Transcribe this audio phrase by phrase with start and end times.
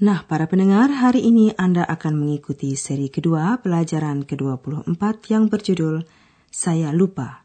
[0.00, 6.08] Nah, para pendengar, hari ini Anda akan mengikuti seri kedua pelajaran ke-24 yang berjudul
[6.48, 7.44] Saya Lupa.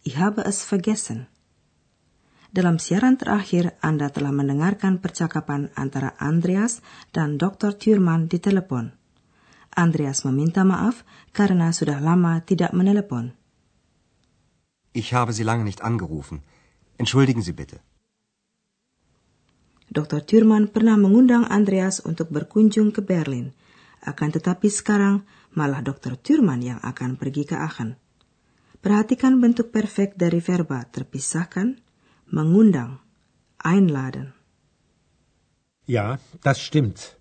[0.00, 1.28] Ich habe es vergessen.
[2.48, 6.80] Dalam siaran terakhir, Anda telah mendengarkan percakapan antara Andreas
[7.12, 7.76] dan Dr.
[7.76, 8.96] Thurman di telepon.
[9.76, 11.04] Andreas meminta maaf
[11.36, 13.36] karena sudah lama tidak menelepon.
[14.96, 16.40] Ich habe Sie lange nicht angerufen.
[16.96, 17.84] Entschuldigen Sie bitte.
[19.88, 20.20] Dr.
[20.20, 23.56] Thurman pernah mengundang Andreas untuk berkunjung ke Berlin.
[24.04, 25.24] Akan tetapi sekarang
[25.56, 26.20] malah Dr.
[26.20, 27.96] Thurman yang akan pergi ke Aachen.
[28.78, 31.80] Perhatikan bentuk perfect dari verba terpisahkan,
[32.30, 33.00] mengundang,
[33.58, 34.36] einladen.
[35.88, 37.16] Ja, das stimmt.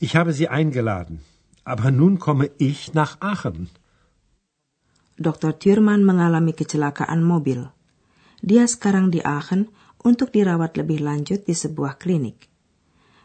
[0.00, 1.20] Ich habe Sie eingeladen.
[1.62, 3.68] Aber nun komme ich nach Aachen.
[5.20, 5.52] Dr.
[5.60, 7.68] Thurman mengalami kecelakaan mobil.
[8.40, 9.68] Dia sekarang di Aachen
[10.04, 12.46] untuk dirawat lebih lanjut di sebuah klinik.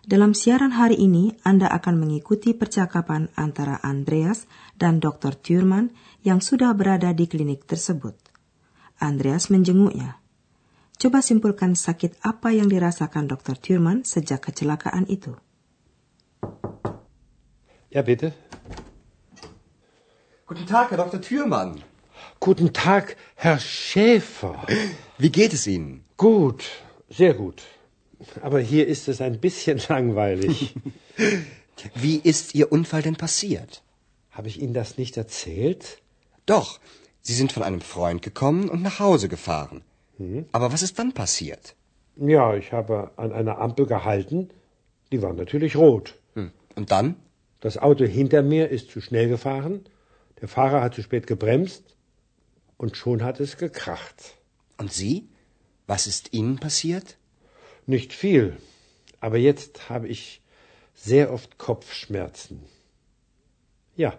[0.03, 4.43] Dalam siaran hari ini, Anda akan mengikuti percakapan antara Andreas
[4.75, 5.31] dan Dr.
[5.39, 5.95] Thurman
[6.27, 8.15] yang sudah berada di klinik tersebut.
[8.99, 10.19] Andreas menjenguknya.
[10.99, 13.55] Coba simpulkan sakit apa yang dirasakan Dr.
[13.55, 15.39] Thurman sejak kecelakaan itu.
[17.93, 18.35] Ja, bitte.
[20.43, 21.23] Guten Tag, Herr Dr.
[21.23, 21.79] Thürmann.
[22.39, 24.59] Guten Tag, Herr Schäfer.
[25.17, 26.02] Wie geht es Ihnen?
[26.23, 26.63] Gut,
[27.09, 27.63] sehr gut.
[28.41, 30.73] Aber hier ist es ein bisschen langweilig.
[31.95, 33.83] Wie ist Ihr Unfall denn passiert?
[34.31, 36.01] Habe ich Ihnen das nicht erzählt?
[36.45, 36.79] Doch,
[37.19, 39.81] Sie sind von einem Freund gekommen und nach Hause gefahren.
[40.53, 41.75] Aber was ist dann passiert?
[42.15, 44.49] Ja, ich habe an einer Ampel gehalten.
[45.11, 46.15] Die war natürlich rot.
[46.35, 46.53] Hm.
[46.77, 47.17] Und dann?
[47.59, 49.83] Das Auto hinter mir ist zu schnell gefahren.
[50.39, 51.97] Der Fahrer hat zu spät gebremst.
[52.77, 54.37] Und schon hat es gekracht.
[54.77, 55.27] Und Sie?
[55.87, 57.17] Was ist Ihnen passiert?
[57.85, 58.57] Nicht viel.
[59.19, 60.41] Aber jetzt habe ich
[60.95, 62.63] sehr oft Kopfschmerzen.
[63.95, 64.17] Ja,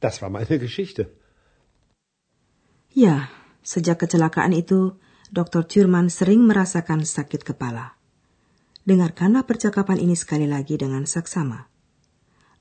[0.00, 1.10] das war meine Geschichte.
[2.92, 3.32] Ya,
[3.64, 5.00] sejak kecelakaan itu,
[5.32, 5.64] Dr.
[5.64, 7.96] Thurman sering merasakan sakit kepala.
[8.84, 11.72] Dengarkanlah percakapan ini sekali lagi dengan saksama.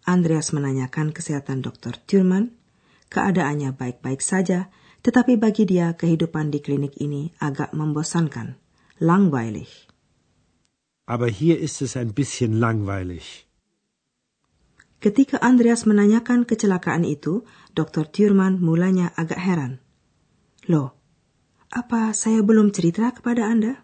[0.07, 1.99] Andreas menanyakan kesehatan Dr.
[2.07, 2.55] Thurman.
[3.11, 8.57] Keadaannya baik-baik saja, tetapi bagi dia kehidupan di klinik ini agak membosankan.
[9.01, 9.89] Langweilig.
[11.09, 13.49] Aber hier ist es ein bisschen langweilig.
[15.01, 17.41] Ketika Andreas menanyakan kecelakaan itu,
[17.73, 18.05] Dr.
[18.05, 19.81] Thurman mulanya agak heran.
[20.69, 20.93] Loh,
[21.73, 23.81] apa saya belum cerita kepada Anda?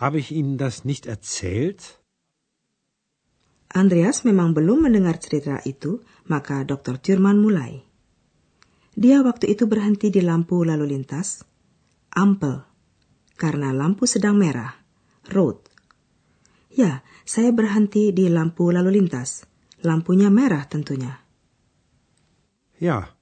[0.00, 2.00] Habe ich Ihnen das nicht erzählt?
[3.68, 6.96] Andreas memang belum mendengar cerita itu, maka Dr.
[6.96, 7.87] Thurman mulai.
[8.98, 11.46] Dia waktu itu berhenti di lampu lalu lintas,
[12.10, 12.66] ampel,
[13.38, 14.74] karena lampu sedang merah,
[15.30, 15.62] road.
[16.74, 19.46] Ya, saya berhenti di lampu lalu lintas,
[19.86, 21.22] lampunya merah tentunya.
[22.82, 23.14] Ja,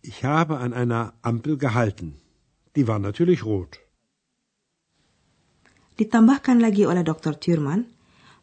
[0.00, 2.16] ich habe an einer Ampel gehalten.
[2.72, 3.80] Die war natürlich rot.
[6.00, 7.36] Ditambahkan lagi oleh Dr.
[7.36, 7.86] Thurman,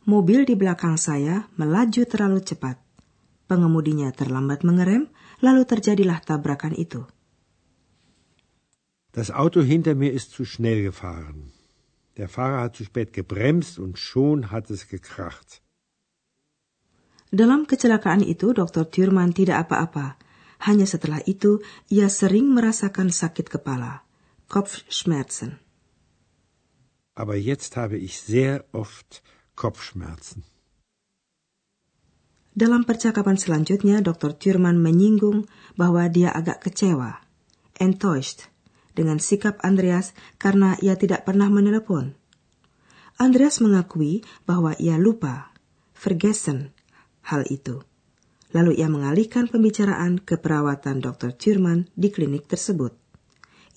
[0.06, 2.78] mobil di belakang saya melaju terlalu cepat.
[3.50, 5.12] Pengemudinya terlambat mengerem,
[5.42, 7.04] lalu terjadilah tabrakan itu.
[9.12, 11.52] Das Auto hinter mir ist zu schnell gefahren.
[12.16, 15.62] Der Fahrer hat zu spät gebremst und schon hat es gekracht.
[17.32, 18.92] Dalam kecelakaan itu, Dr.
[18.92, 20.20] Thurman tidak apa-apa.
[20.68, 24.04] Hanya setelah itu, ia sering merasakan sakit kepala.
[24.52, 25.60] Kopfschmerzen.
[27.16, 29.24] Aber jetzt habe ich sehr oft
[29.56, 30.44] Kopfschmerzen.
[32.52, 34.36] Dalam percakapan selanjutnya, Dr.
[34.36, 35.48] Thurman menyinggung
[35.80, 37.24] bahwa dia agak kecewa,
[37.80, 38.52] enttäuscht,
[38.92, 42.12] dengan sikap Andreas karena ia tidak pernah menelepon.
[43.16, 45.56] Andreas mengakui bahwa ia lupa,
[45.96, 46.76] vergessen,
[47.24, 47.88] hal itu.
[48.52, 51.32] Lalu ia mengalihkan pembicaraan ke perawatan Dr.
[51.32, 52.92] Thurman di klinik tersebut.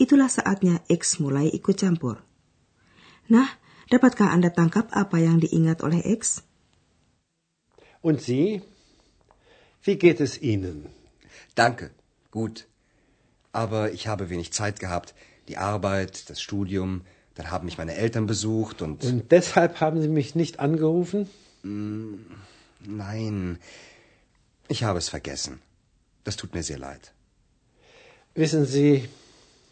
[0.03, 2.27] Itulah saatnya X mulai ikut campur.
[3.31, 3.47] Nah,
[3.87, 6.43] dapatkah Anda tangkap apa yang diingat oleh X?
[8.05, 8.61] Und Sie?
[9.83, 10.85] Wie geht es Ihnen?
[11.55, 11.91] Danke,
[12.31, 12.67] gut.
[13.51, 15.15] Aber ich habe wenig Zeit gehabt.
[15.49, 19.05] Die Arbeit, das Studium, dann haben mich meine Eltern besucht und.
[19.05, 21.31] Und deshalb haben Sie mich nicht angerufen?
[21.63, 23.59] Nein,
[24.69, 25.63] ich habe es vergessen.
[26.25, 27.15] Das tut mir sehr leid.
[28.35, 29.09] Wissen Sie,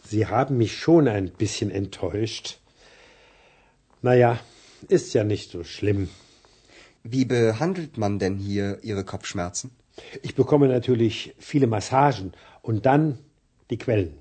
[0.08, 2.60] Sie haben mich schon ein bisschen enttäuscht.
[4.00, 4.40] Naja,
[4.88, 6.08] ist ja nicht so schlimm.
[7.04, 9.70] Wie behandelt man denn hier Ihre Kopfschmerzen?
[10.22, 12.32] Ich bekomme natürlich viele Massagen
[12.62, 13.18] und dann
[13.70, 14.14] die Quellen.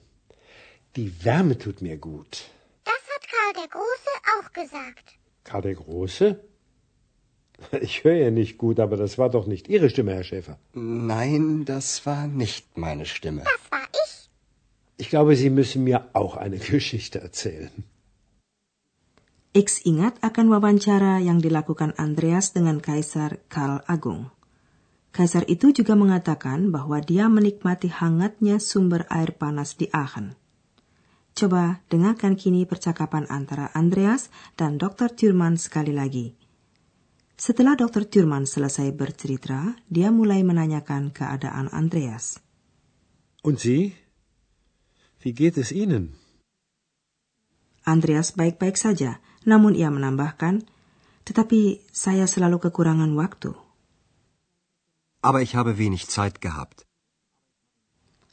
[0.95, 2.49] Die Wärme tut mir gut.
[2.83, 5.13] Das hat Karl der Große auch gesagt.
[5.43, 6.39] Karl der Große?
[7.79, 10.57] Ich höre ja nicht gut, aber das war doch nicht Ihre Stimme, Herr Schäfer.
[10.73, 13.43] Nein, das war nicht meine Stimme.
[13.43, 14.29] Das war ich.
[14.97, 17.69] Ich glaube, Sie müssen mir auch eine Geschichte erzählen.
[19.51, 24.31] X ingat akan wawancara yang dilakukan Andreas dengan Kaisar Karl Agung.
[25.11, 30.39] Kaisar itu juga mengatakan bahwa dia menikmati hangatnya sumber air panas di Aachen.
[31.35, 35.11] Coba dengarkan kini percakapan antara Andreas dan Dr.
[35.11, 36.31] Thurman sekali lagi.
[37.35, 38.07] Setelah Dr.
[38.07, 42.39] Thurman selesai bercerita, dia mulai menanyakan keadaan Andreas.
[43.43, 43.99] Und Sie?
[45.19, 46.15] Wie geht es Ihnen?
[47.83, 50.65] Andreas baik-baik saja, namun ia menambahkan,
[51.25, 53.53] tetapi saya selalu kekurangan waktu.
[55.21, 56.85] Aber ich habe wenig Zeit gehabt.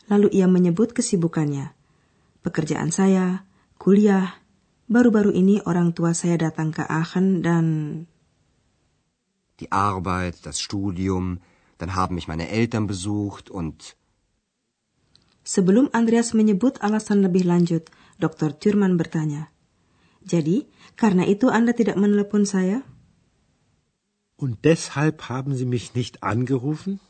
[0.08, 1.76] Lalu ia menyebut kesibukannya.
[2.40, 3.44] Pekerjaan saya,
[3.76, 4.40] kuliah,
[4.88, 7.66] baru-baru ini orang tua saya datang ke Aachen dan...
[9.60, 11.44] Die Arbeit, das Studium,
[11.76, 13.98] dann haben mich meine Eltern besucht und...
[15.44, 17.88] Sebelum Andreas menyebut alasan lebih lanjut,
[18.20, 18.56] Dr.
[18.56, 19.52] Thurman bertanya,
[20.28, 22.84] Jadi, karena itu Anda tidak menelepon saya?
[24.36, 27.00] Und deshalb haben Sie mich nicht angerufen?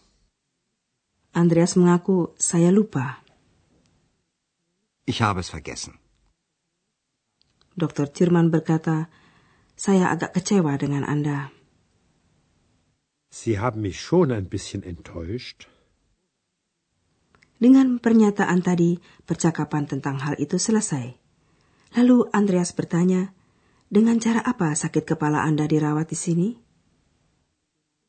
[1.35, 3.21] Andreas mengaku, saya lupa.
[5.05, 5.99] Ich habe es vergessen.
[7.75, 8.11] Dr.
[8.15, 9.11] Thurman berkata,
[9.75, 11.51] saya agak kecewa dengan Anda.
[13.29, 15.69] Sie haben mich schon ein bisschen enttäuscht.
[17.59, 21.28] Dengan pernyataan tadi, percakapan tentang hal itu selesai.
[21.97, 23.33] Lalu Andreas bertanya,
[23.89, 26.49] dengan cara apa sakit kepala Anda dirawat di sini?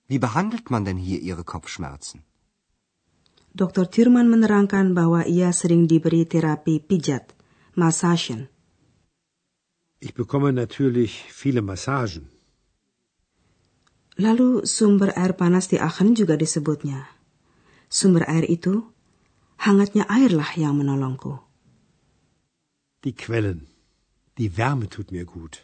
[0.10, 2.26] Wie behandelt man denn hier Ihre Kopfschmerzen?
[3.56, 3.90] Dr.
[3.90, 7.34] Thurman menerangkan bahwa ia sering diberi terapi pijat,
[7.74, 8.50] Massagen.
[10.00, 12.30] Ich bekomme natürlich viele Massagen.
[14.20, 17.08] Lalu sumber air panas di Aachen juga disebutnya.
[17.88, 18.84] Sumber air itu
[19.64, 21.49] hangatnya airlah yang menolongku.
[23.07, 23.72] Die Quellen.
[24.36, 25.63] Die Wärme tut mir gut.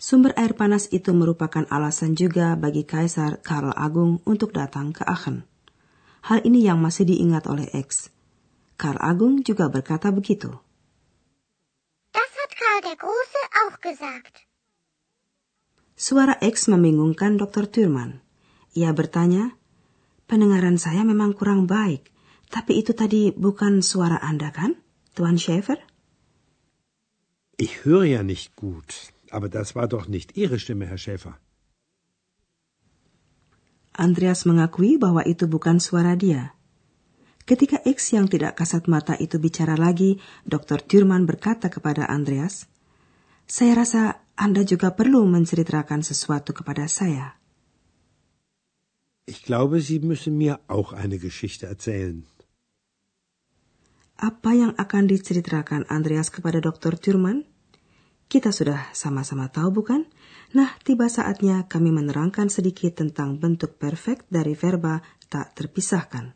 [0.00, 5.44] Sumber air panas itu merupakan alasan juga bagi Kaisar Karl Agung untuk datang ke Aachen.
[6.24, 8.08] Hal ini yang masih diingat oleh X.
[8.80, 10.48] Karl Agung juga berkata begitu.
[12.08, 14.48] Das hat Karl der Große auch gesagt.
[15.92, 17.68] Suara X membingungkan Dr.
[17.68, 18.24] Thurman.
[18.72, 19.52] Ia bertanya,
[20.24, 22.08] pendengaran saya memang kurang baik.
[22.48, 24.85] Tapi itu tadi bukan suara Anda kan,
[25.16, 25.80] Tuan Schäfer?
[27.56, 28.90] Ich höre ja nicht gut,
[29.32, 31.40] aber das war doch nicht Ihre Stimme, Herr Schäfer.
[33.96, 36.52] Andreas mengakui bahwa itu bukan suara dia.
[37.48, 40.84] Ketika X yang tidak kasat mata itu bicara lagi, Dr.
[40.84, 42.68] Thurman berkata kepada Andreas,
[43.48, 47.40] Saya rasa Anda juga perlu menceritakan sesuatu kepada saya.
[49.24, 52.26] Ich glaube, Sie müssen mir auch eine Geschichte erzählen.
[54.16, 56.96] Apa yang akan diceritakan Andreas kepada Dr.
[56.96, 57.44] Thurman?
[58.32, 60.08] Kita sudah sama-sama tahu bukan?
[60.56, 66.32] Nah, tiba saatnya kami menerangkan sedikit tentang bentuk perfect dari verba tak terpisahkan.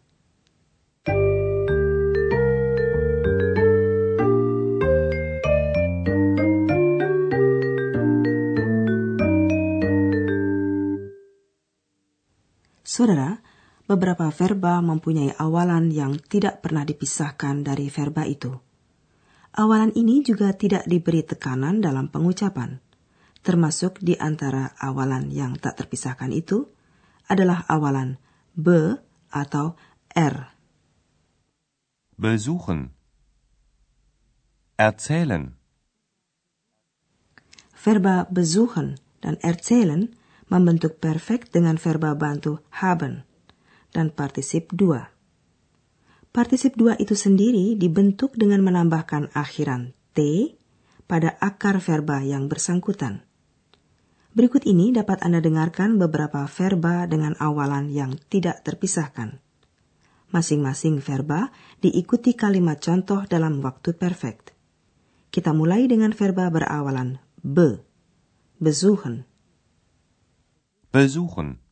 [12.84, 13.39] Saudara,
[14.10, 18.50] beberapa verba mempunyai awalan yang tidak pernah dipisahkan dari verba itu.
[19.54, 22.82] Awalan ini juga tidak diberi tekanan dalam pengucapan,
[23.46, 26.66] termasuk di antara awalan yang tak terpisahkan itu
[27.30, 28.18] adalah awalan
[28.58, 28.98] be
[29.30, 29.78] atau
[30.10, 30.58] r.
[32.18, 32.90] Besuchen.
[34.74, 35.54] Erzählen.
[37.78, 40.10] Verba besuchen dan erzählen
[40.50, 43.29] membentuk perfect dengan verba bantu haben
[43.90, 45.10] dan partisip dua.
[46.30, 50.54] Partisip dua itu sendiri dibentuk dengan menambahkan akhiran T
[51.10, 53.26] pada akar verba yang bersangkutan.
[54.30, 59.42] Berikut ini dapat Anda dengarkan beberapa verba dengan awalan yang tidak terpisahkan.
[60.30, 61.50] Masing-masing verba
[61.82, 64.54] diikuti kalimat contoh dalam waktu perfect.
[65.34, 67.82] Kita mulai dengan verba berawalan be,
[68.62, 69.26] besuchen.
[70.94, 71.69] Besuchen.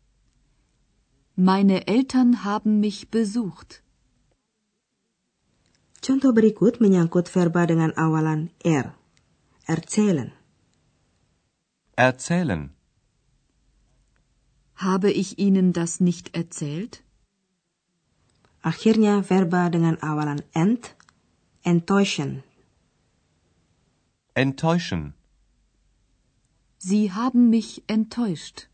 [1.41, 3.85] Meine Eltern haben mich besucht.
[6.05, 8.95] Contoh berikut menyangkut verba dengan awalan er.
[9.65, 10.33] Erzählen.
[11.95, 12.71] Erzählen.
[14.75, 17.05] Habe ich Ihnen das nicht erzählt?
[18.63, 20.97] Akhirnya verba dengan awalan ent.
[21.63, 22.43] Enttäuschen.
[24.35, 25.15] Enttäuschen.
[26.79, 28.69] Sie haben mich enttäuscht.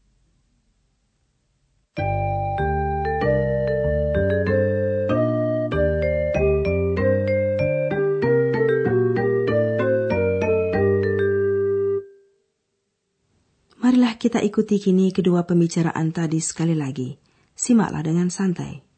[14.15, 17.13] Kita ikuti kini kedua pembicaraan tadi sekali lagi.
[17.53, 18.94] Simaklah dengan santai.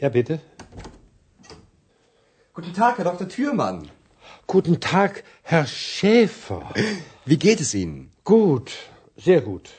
[0.00, 0.40] Ja, bitte.
[2.54, 3.28] Guten Tag, Herr Dr.
[3.28, 3.90] Thürmann.
[4.46, 6.72] Guten Tag, Herr Schäfer.
[7.24, 8.12] Wie geht es Ihnen?
[8.22, 8.70] Gut,
[9.16, 9.70] sehr gut.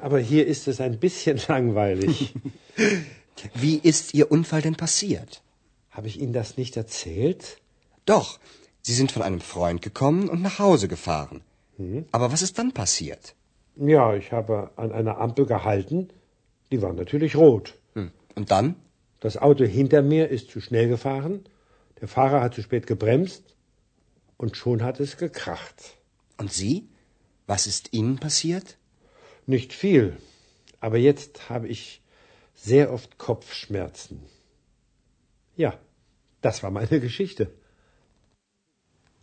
[0.00, 2.32] Aber hier ist es ein bisschen langweilig.
[3.54, 5.42] Wie ist Ihr Unfall denn passiert?
[5.90, 7.56] Habe ich Ihnen das nicht erzählt?
[8.06, 8.38] Doch,
[8.82, 11.42] Sie sind von einem Freund gekommen und nach Hause gefahren.
[12.12, 13.34] Aber was ist dann passiert?
[13.74, 16.08] Ja, ich habe an einer Ampel gehalten.
[16.70, 17.74] Die war natürlich rot.
[17.94, 18.12] Hm.
[18.36, 18.76] Und dann?
[19.20, 21.44] Das Auto hinter mir ist zu schnell gefahren.
[22.00, 23.44] Der Fahrer hat zu spät gebremst.
[24.36, 25.78] Und schon hat es gekracht.
[26.38, 26.88] Und Sie?
[27.46, 28.78] Was ist Ihnen passiert?
[29.46, 30.16] Nicht viel.
[30.80, 32.02] Aber jetzt habe ich
[32.54, 34.20] sehr oft Kopfschmerzen.
[35.56, 35.78] Ja,
[36.40, 37.52] das war meine Geschichte.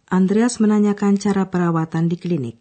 [0.09, 2.57] Andreas menanyakan cara perawatan di klinik.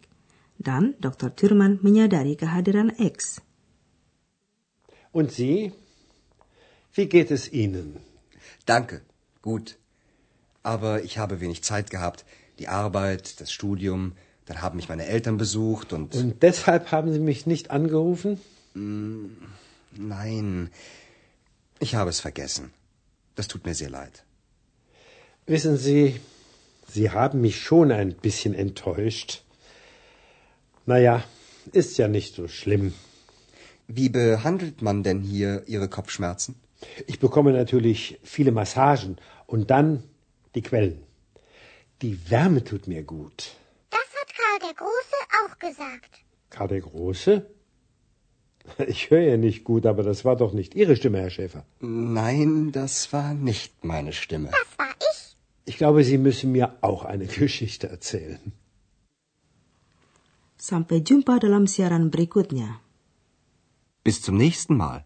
[0.57, 1.35] Dan Dr.
[1.35, 3.41] Thurman menyadari kehadiran X.
[5.11, 5.71] Und Sie?
[6.97, 7.97] Wie geht es Ihnen?
[8.65, 9.01] Danke,
[9.43, 9.77] gut.
[10.63, 12.25] Aber ich habe wenig Zeit gehabt.
[12.57, 14.13] Die Arbeit, das Studium,
[14.47, 16.15] dann haben mich meine Eltern besucht und.
[16.15, 18.41] Und deshalb haben Sie mich nicht angerufen?
[18.73, 20.71] Nein,
[21.79, 22.71] ich habe es vergessen.
[23.35, 24.23] Das tut mir sehr leid.
[25.45, 26.19] Wissen Sie,
[26.91, 29.43] Sie haben mich schon ein bisschen enttäuscht.
[30.87, 31.23] Naja,
[31.73, 32.95] ist ja nicht so schlimm.
[33.87, 36.55] Wie behandelt man denn hier Ihre Kopfschmerzen?
[37.07, 39.17] Ich bekomme natürlich viele Massagen
[39.47, 40.03] und dann
[40.55, 41.03] die Quellen.
[42.01, 43.55] Die Wärme tut mir gut.
[43.89, 46.11] Das hat Karl der Große auch gesagt.
[46.49, 47.45] Karl der Große?
[48.87, 51.63] Ich höre ja nicht gut, aber das war doch nicht Ihre Stimme, Herr Schäfer.
[51.79, 54.49] Nein, das war nicht meine Stimme.
[54.51, 55.37] Das war ich.
[55.63, 58.51] Ich glaube, Sie müssen mir auch eine Geschichte erzählen.
[60.57, 62.81] Sampai jumpa dalam siaran berikutnya.
[64.03, 65.05] Bis zum nächsten Mal.